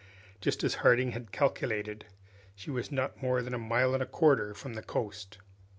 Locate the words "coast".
4.81-5.37